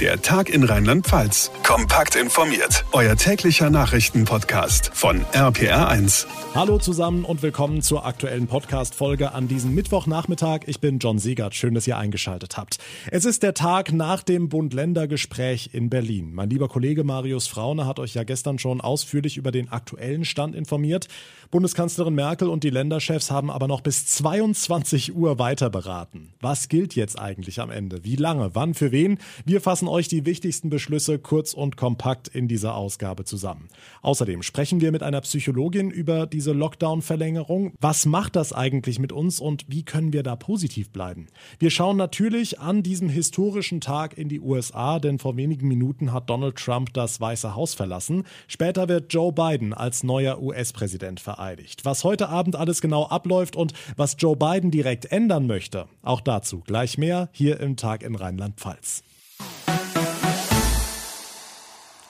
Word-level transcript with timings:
Der 0.00 0.20
Tag 0.20 0.50
in 0.50 0.64
Rheinland-Pfalz. 0.64 1.52
Kompakt 1.62 2.16
informiert. 2.16 2.84
Euer 2.90 3.14
täglicher 3.14 3.70
Nachrichtenpodcast 3.70 4.90
von 4.92 5.24
RPR1. 5.32 6.26
Hallo 6.52 6.78
zusammen 6.78 7.24
und 7.24 7.42
willkommen 7.42 7.80
zur 7.80 8.04
aktuellen 8.04 8.48
Podcast-Folge 8.48 9.32
an 9.32 9.46
diesem 9.46 9.72
Mittwochnachmittag. 9.74 10.62
Ich 10.66 10.80
bin 10.80 10.98
John 10.98 11.20
Siegert. 11.20 11.54
Schön, 11.54 11.74
dass 11.74 11.86
ihr 11.86 11.96
eingeschaltet 11.96 12.56
habt. 12.56 12.78
Es 13.12 13.24
ist 13.24 13.44
der 13.44 13.54
Tag 13.54 13.92
nach 13.92 14.24
dem 14.24 14.48
Bund-Länder-Gespräch 14.48 15.70
in 15.72 15.90
Berlin. 15.90 16.32
Mein 16.34 16.50
lieber 16.50 16.68
Kollege 16.68 17.04
Marius 17.04 17.46
Fraune 17.46 17.86
hat 17.86 18.00
euch 18.00 18.14
ja 18.14 18.24
gestern 18.24 18.58
schon 18.58 18.80
ausführlich 18.80 19.36
über 19.36 19.52
den 19.52 19.70
aktuellen 19.70 20.24
Stand 20.24 20.56
informiert. 20.56 21.06
Bundeskanzlerin 21.52 22.14
Merkel 22.14 22.48
und 22.48 22.64
die 22.64 22.70
Länderchefs 22.70 23.30
haben 23.30 23.50
aber 23.50 23.68
noch 23.68 23.80
bis 23.80 24.06
22 24.06 25.14
Uhr 25.14 25.38
weiter 25.38 25.70
beraten. 25.70 26.34
Was 26.40 26.68
gilt 26.68 26.96
jetzt 26.96 27.16
eigentlich 27.18 27.60
am 27.60 27.70
Ende? 27.70 28.04
Wie 28.04 28.16
lange? 28.16 28.54
Wann? 28.54 28.74
Für 28.74 28.90
wen? 28.90 29.18
Wir 29.44 29.60
fassen 29.60 29.83
fassen 29.84 29.88
euch 29.94 30.08
die 30.08 30.24
wichtigsten 30.24 30.70
Beschlüsse 30.70 31.18
kurz 31.18 31.52
und 31.52 31.76
kompakt 31.76 32.28
in 32.28 32.48
dieser 32.48 32.74
Ausgabe 32.74 33.24
zusammen. 33.24 33.68
Außerdem 34.00 34.42
sprechen 34.42 34.80
wir 34.80 34.92
mit 34.92 35.02
einer 35.02 35.20
Psychologin 35.20 35.90
über 35.90 36.26
diese 36.26 36.52
Lockdown-Verlängerung. 36.52 37.74
Was 37.80 38.06
macht 38.06 38.34
das 38.36 38.54
eigentlich 38.54 38.98
mit 38.98 39.12
uns 39.12 39.40
und 39.40 39.66
wie 39.68 39.82
können 39.82 40.14
wir 40.14 40.22
da 40.22 40.36
positiv 40.36 40.90
bleiben? 40.90 41.26
Wir 41.58 41.70
schauen 41.70 41.98
natürlich 41.98 42.60
an 42.60 42.82
diesem 42.82 43.10
historischen 43.10 43.82
Tag 43.82 44.16
in 44.16 44.30
die 44.30 44.40
USA, 44.40 44.98
denn 44.98 45.18
vor 45.18 45.36
wenigen 45.36 45.68
Minuten 45.68 46.12
hat 46.12 46.30
Donald 46.30 46.56
Trump 46.56 46.94
das 46.94 47.20
Weiße 47.20 47.54
Haus 47.54 47.74
verlassen. 47.74 48.24
Später 48.48 48.88
wird 48.88 49.12
Joe 49.12 49.32
Biden 49.32 49.74
als 49.74 50.02
neuer 50.02 50.40
US-Präsident 50.40 51.20
vereidigt. 51.20 51.84
Was 51.84 52.04
heute 52.04 52.30
Abend 52.30 52.56
alles 52.56 52.80
genau 52.80 53.04
abläuft 53.04 53.54
und 53.54 53.74
was 53.96 54.16
Joe 54.18 54.36
Biden 54.36 54.70
direkt 54.70 55.12
ändern 55.12 55.46
möchte, 55.46 55.86
auch 56.02 56.22
dazu 56.22 56.62
gleich 56.66 56.96
mehr 56.96 57.28
hier 57.32 57.60
im 57.60 57.76
Tag 57.76 58.02
in 58.02 58.14
Rheinland-Pfalz. 58.14 59.02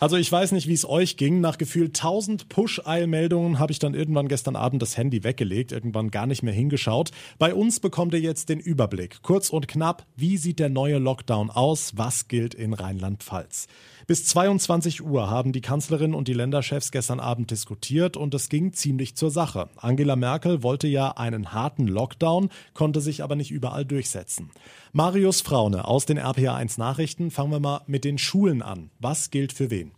Also 0.04 0.18
ich 0.18 0.30
weiß 0.30 0.52
nicht, 0.52 0.68
wie 0.68 0.74
es 0.74 0.86
euch 0.86 1.16
ging. 1.16 1.40
Nach 1.40 1.56
gefühlt 1.56 1.96
1000 1.96 2.50
Push-Eilmeldungen 2.50 3.58
habe 3.58 3.72
ich 3.72 3.78
dann 3.78 3.94
irgendwann 3.94 4.28
gestern 4.28 4.54
Abend 4.54 4.82
das 4.82 4.98
Handy 4.98 5.24
weggelegt, 5.24 5.72
irgendwann 5.72 6.10
gar 6.10 6.26
nicht 6.26 6.42
mehr 6.42 6.52
hingeschaut. 6.52 7.10
Bei 7.38 7.54
uns 7.54 7.80
bekommt 7.80 8.12
ihr 8.12 8.20
jetzt 8.20 8.50
den 8.50 8.60
Überblick. 8.60 9.22
Kurz 9.22 9.48
und 9.48 9.66
knapp, 9.66 10.04
wie 10.14 10.36
sieht 10.36 10.58
der 10.58 10.68
neue 10.68 10.98
Lockdown 10.98 11.48
aus? 11.48 11.94
Was 11.96 12.28
gilt 12.28 12.52
in 12.52 12.74
Rheinland-Pfalz? 12.74 13.66
Bis 14.06 14.26
22 14.26 15.02
Uhr 15.02 15.30
haben 15.30 15.52
die 15.52 15.62
Kanzlerin 15.62 16.12
und 16.14 16.28
die 16.28 16.34
Länderchefs 16.34 16.90
gestern 16.90 17.20
Abend 17.20 17.50
diskutiert 17.50 18.18
und 18.18 18.34
es 18.34 18.50
ging 18.50 18.74
ziemlich 18.74 19.16
zur 19.16 19.30
Sache. 19.30 19.70
Angela 19.76 20.14
Merkel 20.14 20.62
wollte 20.62 20.86
ja 20.86 21.12
einen 21.12 21.52
harten 21.52 21.88
Lockdown, 21.88 22.50
konnte 22.74 23.00
sich 23.00 23.22
aber 23.22 23.34
nicht 23.34 23.50
überall 23.50 23.86
durchsetzen. 23.86 24.50
Marius 24.92 25.40
Fraune 25.40 25.86
aus 25.88 26.04
den 26.04 26.18
RPA1 26.18 26.78
Nachrichten. 26.78 27.30
Fangen 27.30 27.50
wir 27.50 27.60
mal 27.60 27.80
mit 27.86 28.04
den 28.04 28.18
Schulen 28.18 28.60
an. 28.60 28.90
Was 28.98 29.30
gilt 29.30 29.52
für 29.54 29.70
wen? 29.70 29.92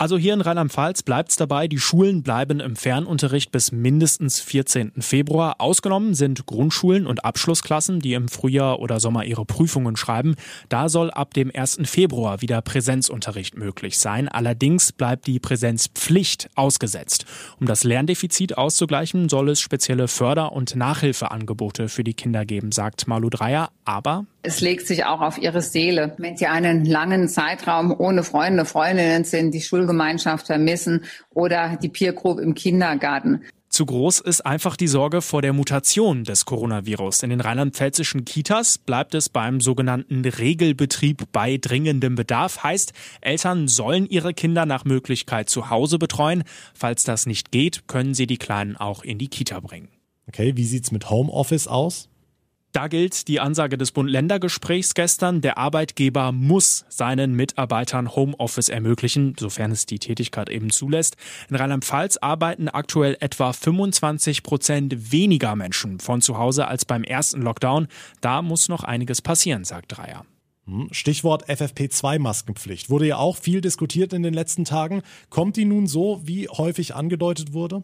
Also 0.00 0.16
hier 0.16 0.32
in 0.32 0.40
Rheinland-Pfalz 0.40 1.02
bleibt 1.02 1.30
es 1.30 1.36
dabei, 1.36 1.66
die 1.66 1.80
Schulen 1.80 2.22
bleiben 2.22 2.60
im 2.60 2.76
Fernunterricht 2.76 3.50
bis 3.50 3.72
mindestens 3.72 4.40
14. 4.40 4.92
Februar. 5.00 5.56
Ausgenommen 5.58 6.14
sind 6.14 6.46
Grundschulen 6.46 7.04
und 7.04 7.24
Abschlussklassen, 7.24 7.98
die 7.98 8.12
im 8.12 8.28
Frühjahr 8.28 8.78
oder 8.78 9.00
Sommer 9.00 9.24
ihre 9.24 9.44
Prüfungen 9.44 9.96
schreiben. 9.96 10.36
Da 10.68 10.88
soll 10.88 11.10
ab 11.10 11.34
dem 11.34 11.50
1. 11.52 11.80
Februar 11.86 12.40
wieder 12.40 12.62
Präsenzunterricht 12.62 13.56
möglich 13.56 13.98
sein. 13.98 14.28
Allerdings 14.28 14.92
bleibt 14.92 15.26
die 15.26 15.40
Präsenzpflicht 15.40 16.48
ausgesetzt. 16.54 17.26
Um 17.58 17.66
das 17.66 17.82
Lerndefizit 17.82 18.56
auszugleichen, 18.56 19.28
soll 19.28 19.48
es 19.48 19.60
spezielle 19.60 20.06
Förder- 20.06 20.52
und 20.52 20.76
Nachhilfeangebote 20.76 21.88
für 21.88 22.04
die 22.04 22.14
Kinder 22.14 22.44
geben, 22.44 22.70
sagt 22.70 23.08
Malu 23.08 23.30
Dreyer. 23.30 23.70
Aber 23.84 24.26
es 24.42 24.60
legt 24.60 24.86
sich 24.86 25.04
auch 25.04 25.20
auf 25.20 25.36
ihre 25.36 25.60
Seele. 25.60 26.14
Wenn 26.16 26.36
sie 26.36 26.46
einen 26.46 26.84
langen 26.84 27.28
Zeitraum 27.28 27.94
ohne 27.98 28.22
Freunde, 28.22 28.64
Freundinnen 28.64 29.24
sind, 29.24 29.52
die 29.52 29.60
Schulgemeinschaft 29.88 30.46
vermissen 30.46 31.04
oder 31.34 31.78
die 31.82 31.88
Peer 31.88 32.12
Group 32.12 32.38
im 32.38 32.54
Kindergarten. 32.54 33.42
Zu 33.70 33.84
groß 33.84 34.20
ist 34.20 34.46
einfach 34.46 34.76
die 34.76 34.88
Sorge 34.88 35.20
vor 35.20 35.42
der 35.42 35.52
Mutation 35.52 36.24
des 36.24 36.46
Coronavirus. 36.46 37.22
In 37.22 37.30
den 37.30 37.40
rheinland-pfälzischen 37.40 38.24
Kitas 38.24 38.78
bleibt 38.78 39.14
es 39.14 39.28
beim 39.28 39.60
sogenannten 39.60 40.24
Regelbetrieb 40.24 41.24
bei 41.32 41.58
dringendem 41.58 42.14
Bedarf. 42.14 42.62
Heißt, 42.62 42.92
Eltern 43.20 43.68
sollen 43.68 44.06
ihre 44.06 44.32
Kinder 44.32 44.64
nach 44.64 44.84
Möglichkeit 44.84 45.50
zu 45.50 45.68
Hause 45.68 45.98
betreuen. 45.98 46.44
Falls 46.74 47.04
das 47.04 47.26
nicht 47.26 47.50
geht, 47.50 47.88
können 47.88 48.14
sie 48.14 48.26
die 48.26 48.38
Kleinen 48.38 48.76
auch 48.76 49.02
in 49.02 49.18
die 49.18 49.28
Kita 49.28 49.60
bringen. 49.60 49.88
Okay, 50.28 50.56
wie 50.56 50.64
sieht's 50.64 50.90
mit 50.90 51.10
Homeoffice 51.10 51.68
aus? 51.68 52.08
Da 52.78 52.86
gilt 52.86 53.26
die 53.26 53.40
Ansage 53.40 53.76
des 53.76 53.90
Bund-Länder-Gesprächs 53.90 54.94
gestern, 54.94 55.40
der 55.40 55.58
Arbeitgeber 55.58 56.30
muss 56.30 56.84
seinen 56.88 57.34
Mitarbeitern 57.34 58.14
Homeoffice 58.14 58.68
ermöglichen, 58.68 59.34
sofern 59.36 59.72
es 59.72 59.84
die 59.84 59.98
Tätigkeit 59.98 60.48
eben 60.48 60.70
zulässt. 60.70 61.16
In 61.50 61.56
Rheinland-Pfalz 61.56 62.18
arbeiten 62.18 62.68
aktuell 62.68 63.16
etwa 63.18 63.52
25 63.52 64.44
Prozent 64.44 65.10
weniger 65.10 65.56
Menschen 65.56 65.98
von 65.98 66.20
zu 66.20 66.38
Hause 66.38 66.68
als 66.68 66.84
beim 66.84 67.02
ersten 67.02 67.42
Lockdown. 67.42 67.88
Da 68.20 68.42
muss 68.42 68.68
noch 68.68 68.84
einiges 68.84 69.22
passieren, 69.22 69.64
sagt 69.64 69.96
Dreier. 69.96 70.24
Hm, 70.66 70.86
Stichwort 70.92 71.48
FFP2-Maskenpflicht. 71.48 72.90
Wurde 72.90 73.08
ja 73.08 73.16
auch 73.16 73.38
viel 73.38 73.60
diskutiert 73.60 74.12
in 74.12 74.22
den 74.22 74.34
letzten 74.34 74.64
Tagen. 74.64 75.02
Kommt 75.30 75.56
die 75.56 75.64
nun 75.64 75.88
so, 75.88 76.20
wie 76.22 76.46
häufig 76.48 76.94
angedeutet 76.94 77.52
wurde? 77.52 77.82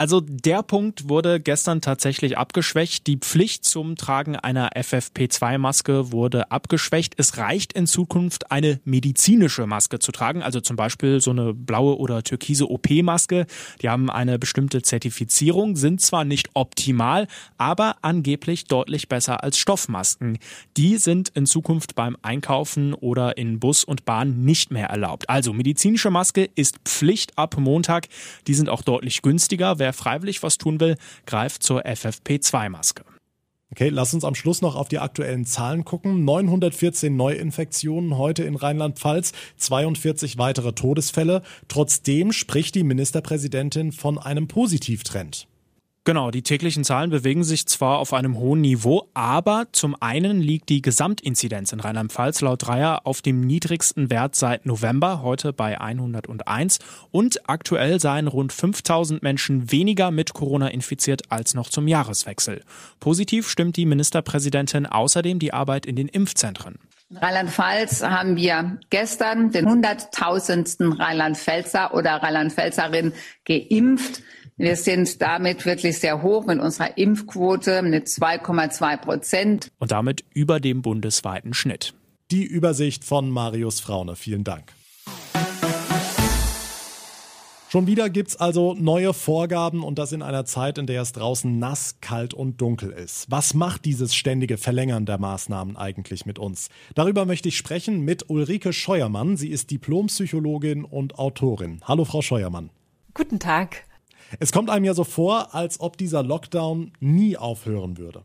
Also 0.00 0.20
der 0.22 0.62
Punkt 0.62 1.10
wurde 1.10 1.40
gestern 1.40 1.82
tatsächlich 1.82 2.38
abgeschwächt. 2.38 3.06
Die 3.06 3.18
Pflicht 3.18 3.66
zum 3.66 3.96
Tragen 3.96 4.34
einer 4.34 4.70
FFP2-Maske 4.70 6.10
wurde 6.10 6.50
abgeschwächt. 6.50 7.12
Es 7.18 7.36
reicht 7.36 7.74
in 7.74 7.86
Zukunft 7.86 8.50
eine 8.50 8.80
medizinische 8.84 9.66
Maske 9.66 9.98
zu 9.98 10.10
tragen, 10.10 10.42
also 10.42 10.62
zum 10.62 10.76
Beispiel 10.76 11.20
so 11.20 11.32
eine 11.32 11.52
blaue 11.52 11.98
oder 11.98 12.22
türkise 12.22 12.70
OP-Maske. 12.70 13.44
Die 13.82 13.90
haben 13.90 14.08
eine 14.08 14.38
bestimmte 14.38 14.80
Zertifizierung, 14.80 15.76
sind 15.76 16.00
zwar 16.00 16.24
nicht 16.24 16.48
optimal, 16.54 17.26
aber 17.58 17.96
angeblich 18.00 18.64
deutlich 18.64 19.06
besser 19.06 19.44
als 19.44 19.58
Stoffmasken. 19.58 20.38
Die 20.78 20.96
sind 20.96 21.28
in 21.34 21.44
Zukunft 21.44 21.94
beim 21.94 22.16
Einkaufen 22.22 22.94
oder 22.94 23.36
in 23.36 23.60
Bus 23.60 23.84
und 23.84 24.06
Bahn 24.06 24.46
nicht 24.46 24.70
mehr 24.70 24.86
erlaubt. 24.86 25.28
Also 25.28 25.52
medizinische 25.52 26.10
Maske 26.10 26.48
ist 26.54 26.78
Pflicht 26.86 27.36
ab 27.36 27.58
Montag. 27.58 28.08
Die 28.46 28.54
sind 28.54 28.70
auch 28.70 28.80
deutlich 28.80 29.20
günstiger. 29.20 29.78
Wer 29.78 29.89
wer 29.90 29.92
freiwillig 29.92 30.42
was 30.44 30.56
tun 30.56 30.78
will, 30.78 30.96
greift 31.26 31.64
zur 31.64 31.84
FFP2-Maske. 31.84 33.02
Okay, 33.72 33.88
lass 33.88 34.14
uns 34.14 34.24
am 34.24 34.34
Schluss 34.34 34.62
noch 34.62 34.74
auf 34.74 34.88
die 34.88 34.98
aktuellen 34.98 35.46
Zahlen 35.46 35.84
gucken. 35.84 36.24
914 36.24 37.14
Neuinfektionen 37.14 38.18
heute 38.18 38.42
in 38.42 38.56
Rheinland-Pfalz, 38.56 39.32
42 39.58 40.38
weitere 40.38 40.72
Todesfälle. 40.72 41.42
Trotzdem 41.68 42.32
spricht 42.32 42.74
die 42.74 42.82
Ministerpräsidentin 42.82 43.92
von 43.92 44.18
einem 44.18 44.48
Positivtrend. 44.48 45.46
Genau, 46.04 46.30
die 46.30 46.42
täglichen 46.42 46.82
Zahlen 46.82 47.10
bewegen 47.10 47.44
sich 47.44 47.66
zwar 47.66 47.98
auf 47.98 48.14
einem 48.14 48.38
hohen 48.38 48.62
Niveau, 48.62 49.10
aber 49.12 49.66
zum 49.72 49.94
einen 50.00 50.40
liegt 50.40 50.70
die 50.70 50.80
Gesamtinzidenz 50.80 51.74
in 51.74 51.80
Rheinland-Pfalz 51.80 52.40
laut 52.40 52.66
Dreier 52.66 53.02
auf 53.04 53.20
dem 53.20 53.42
niedrigsten 53.42 54.08
Wert 54.08 54.34
seit 54.34 54.64
November, 54.64 55.20
heute 55.20 55.52
bei 55.52 55.78
101 55.78 56.78
und 57.10 57.50
aktuell 57.50 58.00
seien 58.00 58.28
rund 58.28 58.50
5000 58.54 59.22
Menschen 59.22 59.70
weniger 59.70 60.10
mit 60.10 60.32
Corona 60.32 60.68
infiziert 60.68 61.30
als 61.30 61.52
noch 61.52 61.68
zum 61.68 61.86
Jahreswechsel. 61.86 62.64
Positiv 62.98 63.50
stimmt 63.50 63.76
die 63.76 63.84
Ministerpräsidentin 63.84 64.86
außerdem 64.86 65.38
die 65.38 65.52
Arbeit 65.52 65.84
in 65.84 65.96
den 65.96 66.08
Impfzentren. 66.08 66.78
In 67.10 67.16
Rheinland-Pfalz 67.18 68.02
haben 68.04 68.36
wir 68.36 68.78
gestern 68.88 69.50
den 69.50 69.68
hunderttausendsten 69.68 70.92
Rheinland-Pfälzer 70.92 71.92
oder 71.92 72.22
Rheinland-Pfälzerin 72.22 73.12
geimpft. 73.44 74.22
Wir 74.60 74.76
sind 74.76 75.22
damit 75.22 75.64
wirklich 75.64 76.00
sehr 76.00 76.20
hoch 76.20 76.44
mit 76.44 76.60
unserer 76.60 76.98
Impfquote 76.98 77.80
mit 77.80 78.08
2,2 78.08 78.96
Prozent. 78.98 79.72
Und 79.78 79.90
damit 79.90 80.22
über 80.34 80.60
dem 80.60 80.82
bundesweiten 80.82 81.54
Schnitt. 81.54 81.94
Die 82.30 82.44
Übersicht 82.44 83.02
von 83.02 83.30
Marius 83.30 83.80
Fraune. 83.80 84.16
Vielen 84.16 84.44
Dank. 84.44 84.74
Schon 87.70 87.86
wieder 87.86 88.10
gibt's 88.10 88.36
also 88.36 88.74
neue 88.74 89.14
Vorgaben 89.14 89.82
und 89.82 89.98
das 89.98 90.12
in 90.12 90.20
einer 90.20 90.44
Zeit, 90.44 90.76
in 90.76 90.86
der 90.86 91.00
es 91.00 91.12
draußen 91.12 91.58
nass, 91.58 91.96
kalt 92.02 92.34
und 92.34 92.60
dunkel 92.60 92.90
ist. 92.90 93.30
Was 93.30 93.54
macht 93.54 93.86
dieses 93.86 94.14
ständige 94.14 94.58
Verlängern 94.58 95.06
der 95.06 95.16
Maßnahmen 95.16 95.78
eigentlich 95.78 96.26
mit 96.26 96.38
uns? 96.38 96.68
Darüber 96.94 97.24
möchte 97.24 97.48
ich 97.48 97.56
sprechen 97.56 98.02
mit 98.02 98.28
Ulrike 98.28 98.74
Scheuermann. 98.74 99.38
Sie 99.38 99.48
ist 99.48 99.70
Diplompsychologin 99.70 100.84
und 100.84 101.18
Autorin. 101.18 101.80
Hallo, 101.84 102.04
Frau 102.04 102.20
Scheuermann. 102.20 102.68
Guten 103.14 103.38
Tag. 103.38 103.84
Es 104.38 104.52
kommt 104.52 104.70
einem 104.70 104.84
ja 104.84 104.94
so 104.94 105.04
vor, 105.04 105.54
als 105.54 105.80
ob 105.80 105.96
dieser 105.96 106.22
Lockdown 106.22 106.92
nie 107.00 107.36
aufhören 107.36 107.98
würde. 107.98 108.22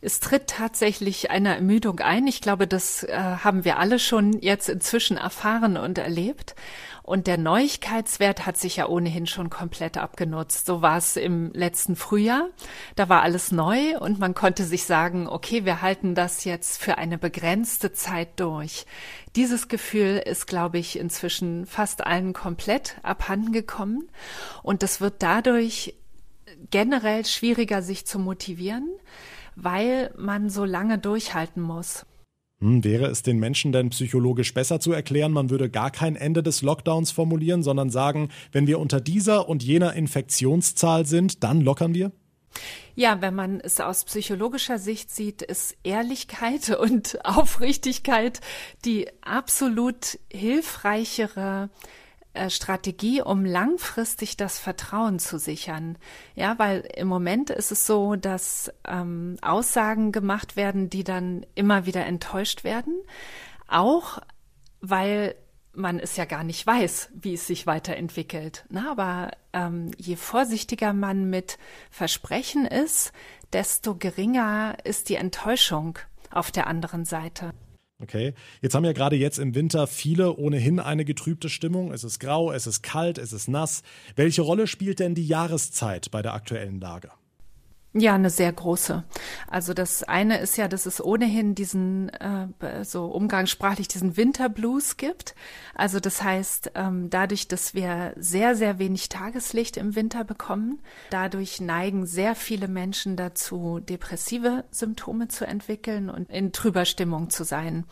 Es 0.00 0.20
tritt 0.20 0.48
tatsächlich 0.48 1.30
eine 1.30 1.54
Ermüdung 1.54 2.00
ein. 2.00 2.26
Ich 2.26 2.40
glaube, 2.40 2.66
das 2.66 3.04
äh, 3.04 3.16
haben 3.16 3.64
wir 3.64 3.78
alle 3.78 3.98
schon 3.98 4.40
jetzt 4.40 4.68
inzwischen 4.68 5.16
erfahren 5.16 5.76
und 5.76 5.98
erlebt. 5.98 6.54
Und 7.02 7.26
der 7.26 7.36
Neuigkeitswert 7.36 8.46
hat 8.46 8.56
sich 8.56 8.76
ja 8.76 8.88
ohnehin 8.88 9.26
schon 9.26 9.50
komplett 9.50 9.98
abgenutzt. 9.98 10.64
So 10.64 10.80
war 10.80 10.96
es 10.96 11.16
im 11.16 11.52
letzten 11.52 11.96
Frühjahr. 11.96 12.48
Da 12.96 13.10
war 13.10 13.20
alles 13.20 13.52
neu 13.52 13.98
und 13.98 14.18
man 14.18 14.34
konnte 14.34 14.64
sich 14.64 14.84
sagen, 14.84 15.28
okay, 15.28 15.66
wir 15.66 15.82
halten 15.82 16.14
das 16.14 16.44
jetzt 16.44 16.82
für 16.82 16.96
eine 16.96 17.18
begrenzte 17.18 17.92
Zeit 17.92 18.40
durch. 18.40 18.86
Dieses 19.36 19.68
Gefühl 19.68 20.22
ist, 20.24 20.46
glaube 20.46 20.78
ich, 20.78 20.98
inzwischen 20.98 21.66
fast 21.66 22.06
allen 22.06 22.32
komplett 22.32 22.96
abhanden 23.02 23.52
gekommen. 23.52 24.08
Und 24.62 24.82
es 24.82 25.02
wird 25.02 25.22
dadurch 25.22 25.94
generell 26.70 27.26
schwieriger, 27.26 27.82
sich 27.82 28.06
zu 28.06 28.18
motivieren, 28.18 28.88
weil 29.56 30.12
man 30.16 30.50
so 30.50 30.64
lange 30.64 30.98
durchhalten 30.98 31.62
muss. 31.62 32.06
Hm, 32.60 32.84
wäre 32.84 33.06
es 33.06 33.22
den 33.22 33.38
Menschen 33.38 33.72
denn 33.72 33.90
psychologisch 33.90 34.54
besser 34.54 34.80
zu 34.80 34.92
erklären, 34.92 35.32
man 35.32 35.50
würde 35.50 35.68
gar 35.68 35.90
kein 35.90 36.16
Ende 36.16 36.42
des 36.42 36.62
Lockdowns 36.62 37.10
formulieren, 37.10 37.62
sondern 37.62 37.90
sagen, 37.90 38.30
wenn 38.52 38.66
wir 38.66 38.78
unter 38.78 39.00
dieser 39.00 39.48
und 39.48 39.62
jener 39.62 39.94
Infektionszahl 39.94 41.04
sind, 41.06 41.42
dann 41.42 41.60
lockern 41.60 41.94
wir? 41.94 42.12
Ja, 42.94 43.20
wenn 43.20 43.34
man 43.34 43.60
es 43.60 43.80
aus 43.80 44.04
psychologischer 44.04 44.78
Sicht 44.78 45.10
sieht, 45.10 45.42
ist 45.42 45.76
Ehrlichkeit 45.82 46.70
und 46.78 47.24
Aufrichtigkeit 47.24 48.40
die 48.84 49.08
absolut 49.22 50.18
hilfreichere 50.30 51.70
Strategie, 52.50 53.22
um 53.22 53.44
langfristig 53.44 54.36
das 54.36 54.58
Vertrauen 54.58 55.18
zu 55.18 55.38
sichern. 55.38 55.96
Ja, 56.34 56.58
weil 56.58 56.80
im 56.96 57.08
Moment 57.08 57.50
ist 57.50 57.72
es 57.72 57.86
so, 57.86 58.16
dass 58.16 58.72
ähm, 58.86 59.36
Aussagen 59.42 60.12
gemacht 60.12 60.56
werden, 60.56 60.90
die 60.90 61.04
dann 61.04 61.46
immer 61.54 61.86
wieder 61.86 62.04
enttäuscht 62.06 62.64
werden. 62.64 62.94
Auch 63.68 64.18
weil 64.80 65.34
man 65.72 65.98
es 65.98 66.16
ja 66.16 66.24
gar 66.24 66.44
nicht 66.44 66.66
weiß, 66.66 67.10
wie 67.14 67.34
es 67.34 67.46
sich 67.46 67.66
weiterentwickelt. 67.66 68.64
Na, 68.68 68.90
aber 68.90 69.30
ähm, 69.52 69.90
je 69.96 70.16
vorsichtiger 70.16 70.92
man 70.92 71.30
mit 71.30 71.58
Versprechen 71.90 72.66
ist, 72.66 73.12
desto 73.52 73.94
geringer 73.96 74.76
ist 74.84 75.08
die 75.08 75.16
Enttäuschung 75.16 75.98
auf 76.30 76.50
der 76.50 76.66
anderen 76.66 77.04
Seite. 77.04 77.52
Okay, 78.04 78.34
jetzt 78.60 78.74
haben 78.74 78.84
ja 78.84 78.92
gerade 78.92 79.16
jetzt 79.16 79.38
im 79.38 79.54
Winter 79.54 79.86
viele 79.86 80.36
ohnehin 80.36 80.78
eine 80.78 81.06
getrübte 81.06 81.48
Stimmung. 81.48 81.90
Es 81.90 82.04
ist 82.04 82.18
grau, 82.20 82.52
es 82.52 82.66
ist 82.66 82.82
kalt, 82.82 83.16
es 83.16 83.32
ist 83.32 83.48
nass. 83.48 83.82
Welche 84.14 84.42
Rolle 84.42 84.66
spielt 84.66 85.00
denn 85.00 85.14
die 85.14 85.26
Jahreszeit 85.26 86.10
bei 86.10 86.20
der 86.20 86.34
aktuellen 86.34 86.80
Lage? 86.80 87.08
Ja, 87.96 88.16
eine 88.16 88.30
sehr 88.30 88.52
große. 88.52 89.04
Also 89.46 89.72
das 89.72 90.02
eine 90.02 90.38
ist 90.38 90.56
ja, 90.56 90.66
dass 90.66 90.84
es 90.84 91.02
ohnehin 91.02 91.54
diesen, 91.54 92.08
äh, 92.08 92.48
so 92.84 93.06
umgangssprachlich 93.06 93.86
diesen 93.86 94.16
Winterblues 94.16 94.96
gibt. 94.96 95.36
Also 95.76 96.00
das 96.00 96.20
heißt, 96.20 96.72
ähm, 96.74 97.08
dadurch, 97.08 97.46
dass 97.46 97.72
wir 97.72 98.12
sehr, 98.16 98.56
sehr 98.56 98.80
wenig 98.80 99.10
Tageslicht 99.10 99.76
im 99.76 99.94
Winter 99.94 100.24
bekommen, 100.24 100.80
dadurch 101.10 101.60
neigen 101.60 102.04
sehr 102.04 102.34
viele 102.34 102.66
Menschen 102.66 103.14
dazu, 103.14 103.78
depressive 103.78 104.64
Symptome 104.72 105.28
zu 105.28 105.46
entwickeln 105.46 106.10
und 106.10 106.28
in 106.30 106.50
trüber 106.50 106.86
Stimmung 106.86 107.30
zu 107.30 107.44
sein 107.44 107.84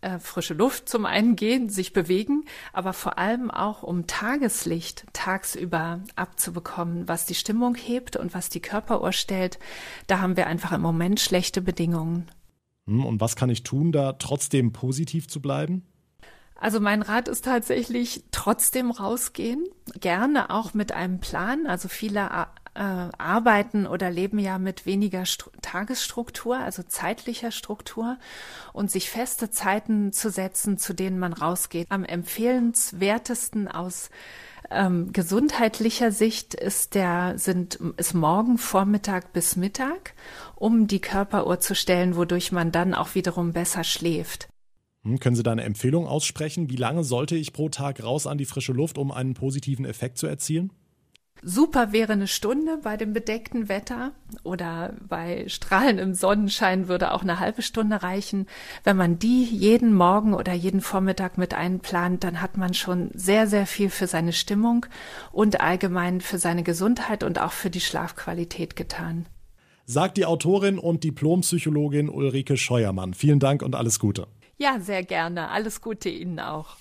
äh, 0.00 0.18
frische 0.18 0.54
Luft 0.54 0.88
zum 0.88 1.06
einen 1.06 1.36
gehen, 1.36 1.68
sich 1.68 1.92
bewegen, 1.92 2.44
aber 2.72 2.92
vor 2.92 3.18
allem 3.18 3.50
auch 3.50 3.82
um 3.82 4.06
Tageslicht 4.06 5.04
tagsüber 5.12 6.00
abzubekommen, 6.16 7.06
was 7.08 7.26
die 7.26 7.34
Stimmung 7.34 7.74
hebt 7.74 8.16
und 8.16 8.34
was 8.34 8.48
die 8.48 8.60
Körperuhr 8.60 9.12
stellt. 9.12 9.58
Da 10.06 10.20
haben 10.20 10.36
wir 10.36 10.46
einfach 10.46 10.72
im 10.72 10.80
Moment 10.80 11.20
schlechte 11.20 11.60
Bedingungen. 11.60 12.30
Hm, 12.86 13.04
und 13.04 13.20
was 13.20 13.36
kann 13.36 13.50
ich 13.50 13.62
tun, 13.62 13.92
da 13.92 14.14
trotzdem 14.14 14.72
positiv 14.72 15.28
zu 15.28 15.40
bleiben? 15.40 15.84
Also 16.60 16.78
mein 16.78 17.00
Rat 17.00 17.26
ist 17.26 17.46
tatsächlich 17.46 18.24
trotzdem 18.32 18.90
rausgehen, 18.90 19.64
gerne 19.98 20.50
auch 20.50 20.74
mit 20.74 20.92
einem 20.92 21.18
Plan. 21.18 21.66
Also 21.66 21.88
viele 21.88 22.30
äh, 22.74 22.80
arbeiten 22.80 23.86
oder 23.86 24.10
leben 24.10 24.38
ja 24.38 24.58
mit 24.58 24.86
weniger 24.86 25.26
Stru 25.26 25.50
Tagesstruktur, 25.62 26.56
also 26.56 26.82
zeitlicher 26.82 27.50
Struktur 27.50 28.18
und 28.72 28.90
sich 28.90 29.10
feste 29.10 29.50
Zeiten 29.50 30.12
zu 30.12 30.30
setzen, 30.30 30.78
zu 30.78 30.94
denen 30.94 31.18
man 31.18 31.32
rausgeht. 31.32 31.86
Am 31.90 32.04
empfehlenswertesten 32.04 33.68
aus 33.68 34.10
ähm, 34.70 35.12
gesundheitlicher 35.12 36.12
Sicht 36.12 36.54
ist 36.54 36.94
der, 36.94 37.34
sind, 37.38 37.80
ist 37.96 38.14
morgen 38.14 38.56
Vormittag 38.56 39.32
bis 39.32 39.56
Mittag, 39.56 40.14
um 40.54 40.86
die 40.86 41.00
Körperuhr 41.00 41.58
zu 41.58 41.74
stellen, 41.74 42.16
wodurch 42.16 42.52
man 42.52 42.70
dann 42.70 42.94
auch 42.94 43.14
wiederum 43.14 43.52
besser 43.52 43.82
schläft. 43.82 44.48
Hm, 45.02 45.18
können 45.18 45.34
Sie 45.34 45.42
da 45.42 45.52
eine 45.52 45.64
Empfehlung 45.64 46.06
aussprechen? 46.06 46.70
Wie 46.70 46.76
lange 46.76 47.02
sollte 47.02 47.34
ich 47.34 47.52
pro 47.52 47.68
Tag 47.68 48.02
raus 48.02 48.26
an 48.26 48.38
die 48.38 48.44
frische 48.44 48.72
Luft, 48.72 48.96
um 48.96 49.10
einen 49.10 49.34
positiven 49.34 49.84
Effekt 49.84 50.18
zu 50.18 50.26
erzielen? 50.26 50.72
Super 51.42 51.92
wäre 51.92 52.12
eine 52.12 52.26
Stunde 52.26 52.78
bei 52.82 52.98
dem 52.98 53.14
bedeckten 53.14 53.70
Wetter 53.70 54.12
oder 54.42 54.94
bei 55.08 55.48
strahlendem 55.48 56.12
Sonnenschein 56.12 56.86
würde 56.86 57.12
auch 57.12 57.22
eine 57.22 57.40
halbe 57.40 57.62
Stunde 57.62 58.02
reichen. 58.02 58.46
Wenn 58.84 58.98
man 58.98 59.18
die 59.18 59.44
jeden 59.44 59.94
Morgen 59.94 60.34
oder 60.34 60.52
jeden 60.52 60.82
Vormittag 60.82 61.38
mit 61.38 61.54
einplant, 61.54 62.24
dann 62.24 62.42
hat 62.42 62.58
man 62.58 62.74
schon 62.74 63.10
sehr, 63.14 63.46
sehr 63.46 63.66
viel 63.66 63.88
für 63.88 64.06
seine 64.06 64.34
Stimmung 64.34 64.84
und 65.32 65.62
allgemein 65.62 66.20
für 66.20 66.38
seine 66.38 66.62
Gesundheit 66.62 67.22
und 67.22 67.40
auch 67.40 67.52
für 67.52 67.70
die 67.70 67.80
Schlafqualität 67.80 68.76
getan. 68.76 69.24
Sagt 69.86 70.18
die 70.18 70.26
Autorin 70.26 70.78
und 70.78 71.04
Diplompsychologin 71.04 72.10
Ulrike 72.10 72.58
Scheuermann. 72.58 73.14
Vielen 73.14 73.40
Dank 73.40 73.62
und 73.62 73.74
alles 73.74 73.98
Gute. 73.98 74.26
Ja, 74.58 74.78
sehr 74.78 75.02
gerne. 75.02 75.48
Alles 75.48 75.80
Gute 75.80 76.10
Ihnen 76.10 76.38
auch. 76.38 76.76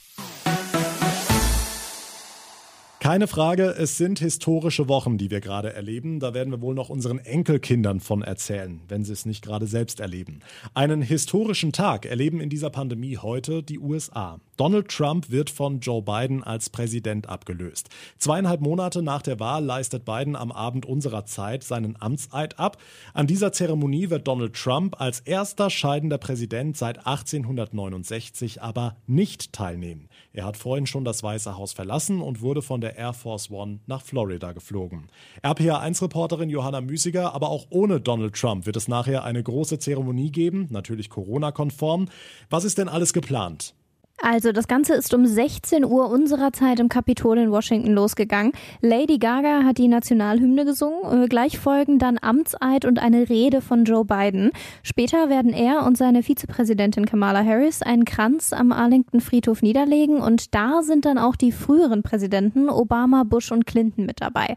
Keine 3.10 3.26
Frage, 3.26 3.74
es 3.76 3.98
sind 3.98 4.20
historische 4.20 4.88
Wochen, 4.88 5.18
die 5.18 5.32
wir 5.32 5.42
gerade 5.42 5.74
erleben. 5.74 6.20
Da 6.20 6.36
werden 6.36 6.52
wir 6.52 6.62
wohl 6.62 6.76
noch 6.76 6.90
unseren 6.90 7.18
Enkelkindern 7.18 8.02
von 8.02 8.22
erzählen, 8.22 8.82
wenn 8.88 9.04
sie 9.04 9.14
es 9.14 9.26
nicht 9.26 9.44
gerade 9.44 9.66
selbst 9.66 10.00
erleben. 10.00 10.42
Einen 10.76 11.02
historischen 11.02 11.72
Tag 11.72 12.06
erleben 12.06 12.40
in 12.40 12.52
dieser 12.52 12.70
Pandemie 12.70 13.18
heute 13.18 13.64
die 13.64 13.80
USA. 13.80 14.40
Donald 14.60 14.90
Trump 14.90 15.32
wird 15.32 15.50
von 15.50 15.80
Joe 15.80 16.02
Biden 16.02 16.44
als 16.44 16.70
Präsident 16.70 17.30
abgelöst. 17.30 17.88
Zweieinhalb 18.18 18.60
Monate 18.60 19.02
nach 19.02 19.22
der 19.22 19.40
Wahl 19.40 19.64
leistet 19.64 20.04
Biden 20.04 20.36
am 20.36 20.52
Abend 20.52 20.86
unserer 20.86 21.26
Zeit 21.26 21.64
seinen 21.64 21.96
Amtseid 22.02 22.60
ab. 22.60 22.76
An 23.14 23.26
dieser 23.26 23.54
Zeremonie 23.54 24.10
wird 24.10 24.28
Donald 24.28 24.54
Trump 24.58 25.00
als 25.00 25.22
erster 25.22 25.70
scheidender 25.70 26.18
Präsident 26.18 26.76
seit 26.76 27.08
1869 27.08 28.62
aber 28.62 28.98
nicht 29.08 29.54
teilnehmen. 29.54 30.10
Er 30.34 30.44
hat 30.44 30.58
vorhin 30.58 30.88
schon 30.88 31.06
das 31.06 31.24
Weiße 31.24 31.56
Haus 31.56 31.72
verlassen 31.72 32.20
und 32.20 32.42
wurde 32.42 32.62
von 32.62 32.82
der 32.82 32.98
Air 32.98 33.14
Force 33.14 33.50
One 33.50 33.80
nach 33.88 34.02
Florida 34.02 34.52
geflogen. 34.52 35.08
RPA1-Reporterin 35.42 36.50
Johanna 36.50 36.82
Müßiger, 36.82 37.34
aber 37.34 37.48
auch 37.48 37.68
ohne 37.70 38.02
Donald 38.02 38.36
Trump 38.36 38.66
wird 38.66 38.76
es 38.76 38.90
nachher 38.90 39.24
eine 39.24 39.42
große 39.42 39.80
Zeremonie 39.80 40.34
geben, 40.34 40.68
natürlich 40.70 41.10
Corona-konform. 41.10 42.10
Was 42.50 42.66
ist 42.66 42.78
denn 42.78 42.90
alles 42.90 43.14
geplant? 43.14 43.74
Also 44.22 44.52
das 44.52 44.68
Ganze 44.68 44.96
ist 44.96 45.14
um 45.14 45.26
16 45.26 45.86
Uhr 45.86 46.10
unserer 46.10 46.52
Zeit 46.52 46.80
im 46.82 46.90
Kapitol 46.90 47.38
in 47.38 47.52
Washington 47.52 47.94
losgegangen. 47.94 48.52
Lady 48.82 49.18
Gaga 49.18 49.64
hat 49.64 49.78
die 49.78 49.88
Nationalhymne 49.88 50.66
gesungen. 50.66 51.24
Äh, 51.24 51.28
gleich 51.28 51.58
folgen 51.58 52.00
dann 52.00 52.18
Amtseid 52.22 52.84
und 52.84 53.00
eine 53.00 53.30
Rede 53.30 53.62
von 53.62 53.86
Joe 53.86 54.04
Biden. 54.04 54.52
Später 54.84 55.30
werden 55.30 55.54
er 55.54 55.86
und 55.86 55.98
seine 55.98 56.22
Vizepräsidentin 56.22 57.06
Kamala 57.06 57.46
Harris 57.46 57.82
einen 57.82 58.04
Kranz 58.04 58.52
am 58.52 58.74
Arlington 58.74 59.22
Friedhof 59.22 59.62
niederlegen 59.62 60.22
und 60.22 60.54
da 60.54 60.82
sind 60.82 61.06
dann 61.06 61.18
auch 61.18 61.38
die 61.38 61.54
früheren 61.54 62.04
Präsidenten 62.04 62.70
Obama, 62.70 63.24
Bush 63.24 63.52
und 63.54 63.66
Clinton 63.66 64.06
mit 64.06 64.22
dabei. 64.22 64.56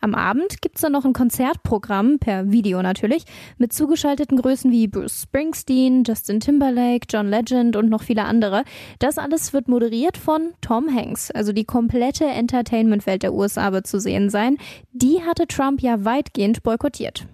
Am 0.00 0.14
Abend 0.14 0.60
gibt's 0.60 0.80
dann 0.80 0.92
noch 0.92 1.04
ein 1.04 1.12
Konzertprogramm, 1.12 2.18
per 2.18 2.50
Video 2.50 2.82
natürlich, 2.82 3.24
mit 3.58 3.72
zugeschalteten 3.72 4.38
Größen 4.38 4.72
wie 4.72 4.88
Bruce 4.88 5.22
Springsteen, 5.22 6.02
Justin 6.04 6.40
Timberlake, 6.40 7.06
John 7.08 7.28
Legend 7.28 7.76
und 7.76 7.88
noch 7.88 8.02
viele 8.02 8.24
andere. 8.24 8.64
Das 9.04 9.18
alles 9.18 9.52
wird 9.52 9.68
moderiert 9.68 10.16
von 10.16 10.54
Tom 10.62 10.88
Hanks. 10.88 11.30
Also 11.30 11.52
die 11.52 11.66
komplette 11.66 12.24
Entertainment-Welt 12.24 13.22
der 13.22 13.34
USA 13.34 13.70
wird 13.70 13.86
zu 13.86 14.00
sehen 14.00 14.30
sein. 14.30 14.56
Die 14.92 15.20
hatte 15.20 15.46
Trump 15.46 15.82
ja 15.82 16.06
weitgehend 16.06 16.62
boykottiert. 16.62 17.26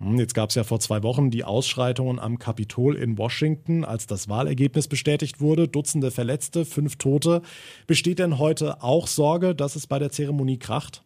Hm, 0.00 0.18
jetzt 0.18 0.34
gab 0.34 0.48
es 0.48 0.56
ja 0.56 0.64
vor 0.64 0.80
zwei 0.80 1.04
Wochen 1.04 1.30
die 1.30 1.44
Ausschreitungen 1.44 2.18
am 2.18 2.40
Kapitol 2.40 2.96
in 2.96 3.18
Washington, 3.18 3.84
als 3.84 4.08
das 4.08 4.28
Wahlergebnis 4.28 4.88
bestätigt 4.88 5.40
wurde. 5.40 5.68
Dutzende 5.68 6.10
Verletzte, 6.10 6.64
fünf 6.64 6.96
Tote. 6.96 7.42
Besteht 7.86 8.18
denn 8.18 8.40
heute 8.40 8.82
auch 8.82 9.06
Sorge, 9.06 9.54
dass 9.54 9.76
es 9.76 9.86
bei 9.86 10.00
der 10.00 10.10
Zeremonie 10.10 10.58
kracht? 10.58 11.04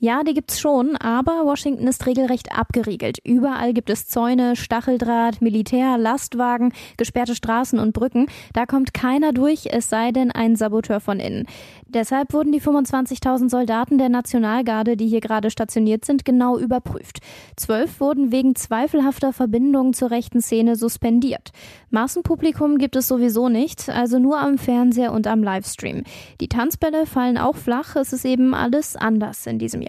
Ja, 0.00 0.22
die 0.22 0.32
gibt's 0.32 0.60
schon, 0.60 0.94
aber 0.94 1.44
Washington 1.44 1.88
ist 1.88 2.06
regelrecht 2.06 2.56
abgeriegelt. 2.56 3.18
Überall 3.24 3.72
gibt 3.72 3.90
es 3.90 4.06
Zäune, 4.06 4.54
Stacheldraht, 4.54 5.42
Militär, 5.42 5.98
Lastwagen, 5.98 6.72
gesperrte 6.96 7.34
Straßen 7.34 7.80
und 7.80 7.94
Brücken. 7.94 8.26
Da 8.52 8.64
kommt 8.64 8.94
keiner 8.94 9.32
durch, 9.32 9.66
es 9.72 9.88
sei 9.88 10.12
denn 10.12 10.30
ein 10.30 10.54
Saboteur 10.54 11.00
von 11.00 11.18
innen. 11.18 11.46
Deshalb 11.88 12.32
wurden 12.32 12.52
die 12.52 12.60
25.000 12.60 13.50
Soldaten 13.50 13.98
der 13.98 14.08
Nationalgarde, 14.08 14.96
die 14.96 15.08
hier 15.08 15.20
gerade 15.20 15.50
stationiert 15.50 16.04
sind, 16.04 16.24
genau 16.24 16.58
überprüft. 16.58 17.18
Zwölf 17.56 17.98
wurden 17.98 18.30
wegen 18.30 18.54
zweifelhafter 18.54 19.32
Verbindungen 19.32 19.94
zur 19.94 20.12
rechten 20.12 20.40
Szene 20.42 20.76
suspendiert. 20.76 21.50
Massenpublikum 21.90 22.78
gibt 22.78 22.94
es 22.94 23.08
sowieso 23.08 23.48
nicht, 23.48 23.88
also 23.88 24.20
nur 24.20 24.38
am 24.38 24.58
Fernseher 24.58 25.12
und 25.12 25.26
am 25.26 25.42
Livestream. 25.42 26.04
Die 26.40 26.48
Tanzbälle 26.48 27.04
fallen 27.04 27.38
auch 27.38 27.56
flach, 27.56 27.96
es 27.96 28.12
ist 28.12 28.24
eben 28.24 28.54
alles 28.54 28.94
anders 28.94 29.44
in 29.46 29.58
diesem 29.58 29.82
Jahr. 29.82 29.87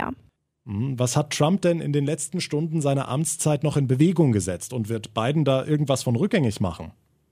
Mhm. 0.70 1.00
Was 1.00 1.18
hat 1.18 1.32
Trump 1.32 1.62
denn 1.64 1.82
in 1.82 1.94
den 1.94 2.06
letzten 2.06 2.42
Stunden 2.42 2.82
seiner 2.82 3.08
Amtszeit 3.08 3.64
noch 3.64 3.76
in 3.76 3.88
Bewegung 3.88 4.32
gesetzt 4.32 4.72
und 4.72 4.88
wird 4.88 5.14
Biden 5.14 5.44
da 5.44 5.66
irgendwas 5.66 6.04
von 6.04 6.16
rückgängig 6.16 6.62
machen? 6.62 6.92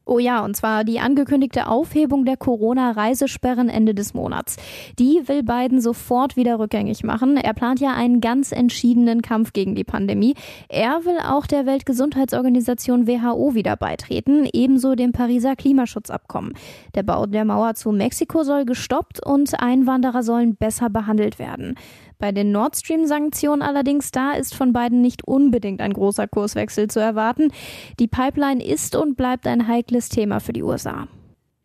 Oh 0.09 0.19
ja, 0.19 0.43
und 0.43 0.55
zwar 0.55 0.85
die 0.85 1.01
angekündigte 1.01 1.67
Aufhebung 1.67 2.23
der 2.23 2.37
Corona-Reisesperren 2.37 3.67
Ende 3.67 3.93
des 3.93 4.13
Monats. 4.13 4.55
Die 4.97 5.21
will 5.25 5.43
Biden 5.43 5.81
sofort 5.81 6.37
wieder 6.37 6.59
rückgängig 6.59 7.03
machen. 7.03 7.35
Er 7.35 7.53
plant 7.53 7.81
ja 7.81 7.93
einen 7.93 8.21
ganz 8.21 8.53
entschiedenen 8.53 9.21
Kampf 9.21 9.51
gegen 9.51 9.75
die 9.75 9.83
Pandemie. 9.83 10.35
Er 10.69 11.03
will 11.03 11.17
auch 11.21 11.45
der 11.45 11.65
Weltgesundheitsorganisation 11.65 13.05
WHO 13.05 13.53
wieder 13.53 13.75
beitreten, 13.75 14.47
ebenso 14.53 14.95
dem 14.95 15.11
Pariser 15.11 15.57
Klimaschutzabkommen. 15.57 16.53
Der 16.95 17.03
Bau 17.03 17.25
der 17.25 17.43
Mauer 17.43 17.75
zu 17.75 17.91
Mexiko 17.91 18.43
soll 18.43 18.63
gestoppt 18.63 19.23
und 19.25 19.59
Einwanderer 19.59 20.23
sollen 20.23 20.55
besser 20.55 20.89
behandelt 20.89 21.37
werden. 21.37 21.75
Bei 22.19 22.31
den 22.31 22.51
Nord 22.51 22.75
Stream-Sanktionen 22.75 23.61
allerdings, 23.61 24.11
da 24.11 24.33
ist 24.33 24.55
von 24.55 24.73
beiden 24.73 25.01
nicht 25.01 25.27
unbedingt 25.27 25.81
ein 25.81 25.93
großer 25.93 26.27
Kurswechsel 26.27 26.87
zu 26.87 26.99
erwarten. 26.99 27.51
Die 27.99 28.07
Pipeline 28.07 28.63
ist 28.63 28.95
und 28.95 29.15
bleibt 29.15 29.45
ein 29.47 29.67
heikles 29.67 30.09
Thema 30.09 30.39
für 30.39 30.53
die 30.53 30.63
USA. 30.63 31.07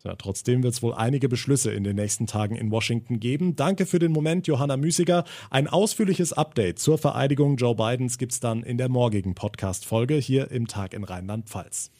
Ja, 0.05 0.17
trotzdem 0.17 0.65
wird 0.65 0.75
es 0.75 0.83
wohl 0.83 0.95
einige 0.95 1.29
Beschlüsse 1.29 1.73
in 1.73 1.85
den 1.85 1.95
nächsten 1.95 2.27
Tagen 2.27 2.57
in 2.57 2.73
Washington 2.73 3.21
geben. 3.21 3.55
Danke 3.55 3.87
für 3.87 4.01
den 4.01 4.11
Moment, 4.11 4.49
Johanna 4.49 4.77
Müßiger. 4.77 5.25
Ein 5.49 5.69
ausführliches 5.69 6.33
Update 6.33 6.81
zur 6.81 6.99
Vereidigung 6.99 7.57
Joe 7.57 7.77
Bidens 7.77 8.19
gibt 8.19 8.33
es 8.33 8.41
dann 8.41 8.65
in 8.65 8.79
der 8.79 8.89
morgigen 8.89 9.35
Podcast-Folge 9.35 10.17
hier 10.17 10.51
im 10.51 10.67
Tag 10.67 10.93
in 10.93 11.05
Rheinland-Pfalz. 11.05 11.93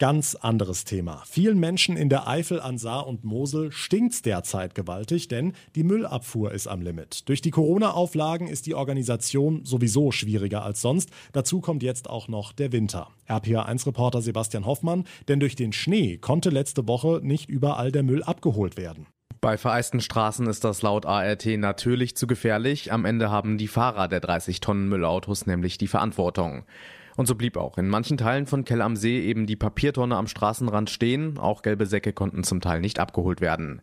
Ganz 0.00 0.36
anderes 0.36 0.84
Thema. 0.84 1.24
Vielen 1.26 1.58
Menschen 1.58 1.96
in 1.96 2.08
der 2.08 2.28
Eifel 2.28 2.60
an 2.60 2.78
Saar 2.78 3.08
und 3.08 3.24
Mosel 3.24 3.72
stinkt's 3.72 4.22
derzeit 4.22 4.76
gewaltig, 4.76 5.26
denn 5.26 5.54
die 5.74 5.82
Müllabfuhr 5.82 6.52
ist 6.52 6.68
am 6.68 6.82
Limit. 6.82 7.28
Durch 7.28 7.40
die 7.40 7.50
Corona-Auflagen 7.50 8.46
ist 8.46 8.66
die 8.66 8.76
Organisation 8.76 9.64
sowieso 9.64 10.12
schwieriger 10.12 10.62
als 10.62 10.82
sonst. 10.82 11.10
Dazu 11.32 11.60
kommt 11.60 11.82
jetzt 11.82 12.08
auch 12.08 12.28
noch 12.28 12.52
der 12.52 12.70
Winter. 12.70 13.08
RPA1-Reporter 13.28 14.22
Sebastian 14.22 14.66
Hoffmann, 14.66 15.02
denn 15.26 15.40
durch 15.40 15.56
den 15.56 15.72
Schnee 15.72 16.16
konnte 16.16 16.50
letzte 16.50 16.86
Woche 16.86 17.18
nicht 17.24 17.48
überall 17.48 17.90
der 17.90 18.04
Müll 18.04 18.22
abgeholt 18.22 18.76
werden. 18.76 19.08
Bei 19.40 19.56
vereisten 19.56 20.00
Straßen 20.00 20.46
ist 20.46 20.62
das 20.62 20.82
laut 20.82 21.06
ART 21.06 21.44
natürlich 21.46 22.16
zu 22.16 22.28
gefährlich. 22.28 22.92
Am 22.92 23.04
Ende 23.04 23.30
haben 23.30 23.58
die 23.58 23.68
Fahrer 23.68 24.06
der 24.06 24.20
30 24.20 24.60
Tonnen 24.60 24.88
Müllautos 24.88 25.46
nämlich 25.46 25.76
die 25.76 25.88
Verantwortung. 25.88 26.64
Und 27.18 27.26
so 27.26 27.34
blieb 27.34 27.56
auch 27.56 27.78
in 27.78 27.88
manchen 27.88 28.16
Teilen 28.16 28.46
von 28.46 28.64
Kell 28.64 28.80
am 28.80 28.94
See 28.94 29.18
eben 29.20 29.46
die 29.46 29.56
Papiertonne 29.56 30.14
am 30.14 30.28
Straßenrand 30.28 30.88
stehen. 30.88 31.36
Auch 31.36 31.62
gelbe 31.62 31.84
Säcke 31.84 32.12
konnten 32.12 32.44
zum 32.44 32.60
Teil 32.60 32.80
nicht 32.80 33.00
abgeholt 33.00 33.40
werden. 33.40 33.82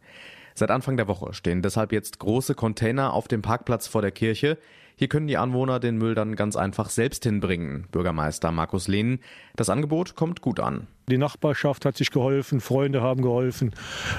Seit 0.54 0.72
Anfang 0.72 0.96
der 0.96 1.10
Woche 1.10 1.34
stehen 1.34 1.62
deshalb 1.62 1.92
jetzt 1.92 2.18
große 2.20 2.56
Container 2.56 3.12
auf 3.12 3.28
dem 3.28 3.42
Parkplatz 3.42 3.88
vor 3.88 4.02
der 4.02 4.12
Kirche. 4.12 4.58
Hier 4.98 5.10
können 5.10 5.28
die 5.28 5.38
Anwohner 5.38 5.80
den 5.80 5.98
Müll 5.98 6.16
dann 6.16 6.36
ganz 6.36 6.56
einfach 6.56 6.90
selbst 6.90 7.24
hinbringen. 7.24 7.86
Bürgermeister 7.92 8.52
Markus 8.52 8.88
Lehn. 8.88 9.20
Das 9.58 9.70
Angebot 9.70 10.16
kommt 10.16 10.42
gut 10.42 10.62
an. 10.62 10.88
Die 11.10 11.18
Nachbarschaft 11.18 11.86
hat 11.86 11.98
sich 11.98 12.10
geholfen, 12.10 12.62
Freunde 12.62 13.02
haben 13.02 13.22
geholfen, 13.22 13.74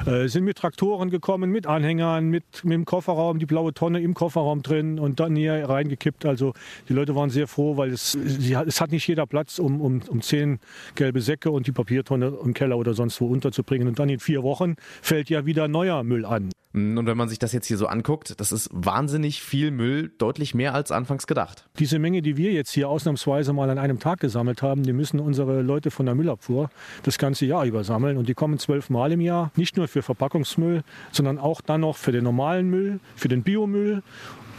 äh, 0.07 0.29
sind 0.29 0.45
mit 0.45 0.59
Traktoren 0.59 1.11
gekommen, 1.11 1.51
mit 1.51 1.67
Anhängern, 1.67 2.29
mit, 2.29 2.45
mit 2.63 2.75
dem 2.75 2.85
Kofferraum, 2.85 3.41
die 3.41 3.47
blaue 3.47 3.75
Tonne 3.75 4.01
im 4.01 4.15
Kofferraum 4.15 4.63
drin 4.63 5.01
und 5.01 5.19
dann 5.19 5.35
hier 5.35 5.69
reingekippt. 5.69 6.25
Also 6.27 6.53
die 6.89 6.93
Leute 6.93 7.17
waren 7.17 7.31
sehr 7.31 7.49
froh, 7.49 7.77
weil 7.77 7.91
es, 7.91 8.13
sie, 8.13 8.55
es 8.55 8.81
hat 8.81 8.93
nicht 8.93 9.09
jeder 9.09 9.27
Platz, 9.27 9.59
um, 9.59 9.81
um, 9.81 10.01
um 10.09 10.21
zehn 10.21 10.61
gelbe 10.95 11.21
Säcke 11.23 11.51
und 11.51 11.67
die 11.67 11.73
Papiertonne 11.73 12.35
im 12.45 12.55
Keller 12.55 12.77
oder 12.77 12.95
sonst 12.95 13.21
wo 13.21 13.27
unterzubringen. 13.27 13.89
Und 13.89 13.99
dann 13.99 14.09
in 14.09 14.21
vier 14.21 14.43
Wochen 14.45 14.77
fällt 15.03 15.29
ja 15.29 15.45
wieder 15.45 15.67
neuer 15.67 16.05
Müll 16.05 16.25
an. 16.25 16.51
Und 16.77 17.07
wenn 17.07 17.17
man 17.17 17.31
sich 17.31 17.39
das 17.39 17.53
jetzt 17.53 17.67
hier 17.67 17.79
so 17.79 17.87
anguckt, 17.87 18.39
das 18.39 18.53
ist 18.53 18.69
wahnsinnig 18.71 19.43
viel 19.43 19.71
Müll, 19.71 20.13
deutlich 20.19 20.55
mehr 20.55 20.75
als 20.75 20.93
anfangs 20.93 21.27
gedacht. 21.27 21.65
Diese 21.79 21.99
Menge, 21.99 22.21
die 22.21 22.37
wir 22.37 22.53
jetzt 22.53 22.71
hier 22.71 22.91
ausnahmsweise 22.91 23.55
mal 23.55 23.71
an 23.71 23.79
einem 23.79 23.99
Tag 23.99 24.21
gesammelt 24.21 24.61
haben, 24.61 24.83
die 24.83 24.93
müssen 24.93 25.19
unsere 25.19 25.63
Leute 25.63 25.91
von 25.91 26.05
der 26.05 26.15
Müllabfuhr 26.15 26.69
das 27.03 27.17
ganze 27.17 27.47
Jahr 27.47 27.65
über 27.65 27.83
sammeln. 27.83 28.19
Und 28.19 28.29
die 28.29 28.35
kommen 28.35 28.59
zwölfmal 28.59 29.11
im 29.13 29.23
Jahr, 29.23 29.53
nicht 29.57 29.79
nur 29.79 29.89
für 29.89 30.03
Verpackungsmüll, 30.03 30.83
sondern 31.13 31.39
auch 31.39 31.63
dann 31.63 31.81
noch 31.81 31.97
für 31.97 32.13
den 32.13 32.25
normalen 32.25 32.69
Müll, 32.69 33.01
für 33.15 33.29
den 33.29 33.43
Biomüll 33.43 34.03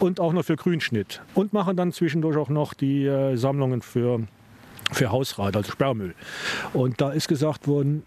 und 0.00 0.18
auch 0.18 0.32
noch 0.32 0.44
für 0.44 0.56
Grünschnitt. 0.56 1.22
Und 1.34 1.52
machen 1.52 1.76
dann 1.76 1.92
zwischendurch 1.92 2.36
auch 2.36 2.48
noch 2.48 2.74
die 2.74 3.06
äh, 3.06 3.36
Sammlungen 3.36 3.80
für 3.80 4.26
für 4.90 5.10
Hausrat, 5.10 5.54
also 5.54 5.70
Sperrmüll. 5.70 6.14
Und 6.72 7.00
da 7.00 7.10
ist 7.10 7.28
gesagt 7.28 7.68
worden, 7.68 8.04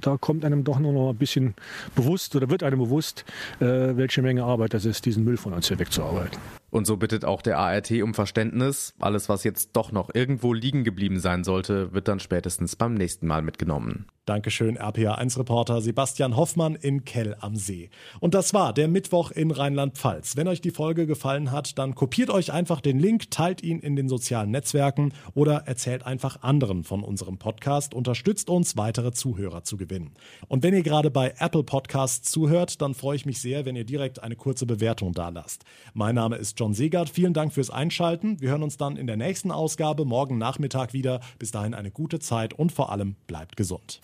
da 0.00 0.16
kommt 0.16 0.44
einem 0.44 0.64
doch 0.64 0.78
nur 0.78 0.92
noch 0.92 1.10
ein 1.10 1.16
bisschen 1.16 1.54
bewusst 1.94 2.34
oder 2.36 2.50
wird 2.50 2.62
einem 2.62 2.78
bewusst, 2.78 3.24
äh, 3.60 3.64
welche 3.96 4.22
Menge 4.22 4.44
Arbeit 4.44 4.74
das 4.74 4.84
ist, 4.84 5.06
diesen 5.06 5.24
Müll 5.24 5.36
von 5.36 5.52
uns 5.52 5.68
hier 5.68 5.78
wegzuarbeiten. 5.78 6.38
Und 6.74 6.88
so 6.88 6.96
bittet 6.96 7.24
auch 7.24 7.40
der 7.40 7.58
ART 7.58 7.92
um 8.02 8.14
Verständnis. 8.14 8.94
Alles, 8.98 9.28
was 9.28 9.44
jetzt 9.44 9.70
doch 9.74 9.92
noch 9.92 10.12
irgendwo 10.12 10.52
liegen 10.52 10.82
geblieben 10.82 11.20
sein 11.20 11.44
sollte, 11.44 11.94
wird 11.94 12.08
dann 12.08 12.18
spätestens 12.18 12.74
beim 12.74 12.94
nächsten 12.94 13.28
Mal 13.28 13.42
mitgenommen. 13.42 14.06
Dankeschön, 14.26 14.76
RPA1-Reporter 14.76 15.80
Sebastian 15.82 16.34
Hoffmann 16.34 16.74
in 16.74 17.04
Kell 17.04 17.36
am 17.38 17.54
See. 17.54 17.90
Und 18.18 18.34
das 18.34 18.54
war 18.54 18.72
der 18.72 18.88
Mittwoch 18.88 19.30
in 19.30 19.52
Rheinland-Pfalz. 19.52 20.36
Wenn 20.36 20.48
euch 20.48 20.62
die 20.62 20.72
Folge 20.72 21.06
gefallen 21.06 21.52
hat, 21.52 21.78
dann 21.78 21.94
kopiert 21.94 22.30
euch 22.30 22.52
einfach 22.52 22.80
den 22.80 22.98
Link, 22.98 23.30
teilt 23.30 23.62
ihn 23.62 23.78
in 23.78 23.94
den 23.94 24.08
sozialen 24.08 24.50
Netzwerken 24.50 25.12
oder 25.34 25.66
erzählt 25.66 26.04
einfach 26.04 26.42
anderen 26.42 26.82
von 26.82 27.04
unserem 27.04 27.38
Podcast. 27.38 27.94
Unterstützt 27.94 28.50
uns, 28.50 28.76
weitere 28.76 29.12
Zuhörer 29.12 29.53
zu 29.62 29.76
gewinnen. 29.76 30.14
Und 30.48 30.62
wenn 30.62 30.74
ihr 30.74 30.82
gerade 30.82 31.10
bei 31.10 31.34
Apple 31.38 31.62
Podcasts 31.62 32.30
zuhört, 32.30 32.80
dann 32.82 32.94
freue 32.94 33.16
ich 33.16 33.26
mich 33.26 33.40
sehr, 33.40 33.64
wenn 33.64 33.76
ihr 33.76 33.84
direkt 33.84 34.22
eine 34.22 34.36
kurze 34.36 34.66
Bewertung 34.66 35.12
da 35.12 35.28
lasst. 35.28 35.64
Mein 35.92 36.14
Name 36.14 36.36
ist 36.36 36.58
John 36.58 36.74
Segert. 36.74 37.10
Vielen 37.10 37.34
Dank 37.34 37.52
fürs 37.52 37.70
Einschalten. 37.70 38.40
Wir 38.40 38.50
hören 38.50 38.62
uns 38.62 38.76
dann 38.76 38.96
in 38.96 39.06
der 39.06 39.16
nächsten 39.16 39.50
Ausgabe 39.52 40.04
morgen 40.04 40.38
Nachmittag 40.38 40.92
wieder. 40.92 41.20
Bis 41.38 41.50
dahin 41.50 41.74
eine 41.74 41.90
gute 41.90 42.18
Zeit 42.18 42.54
und 42.54 42.72
vor 42.72 42.90
allem 42.90 43.16
bleibt 43.26 43.56
gesund. 43.56 44.00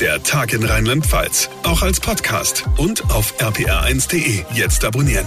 Der 0.00 0.22
Tag 0.22 0.52
in 0.52 0.64
Rheinland-Pfalz, 0.64 1.50
auch 1.64 1.82
als 1.82 2.00
Podcast 2.00 2.64
und 2.78 3.02
auf 3.10 3.34
rpr1.de. 3.40 4.44
Jetzt 4.54 4.84
abonnieren. 4.84 5.26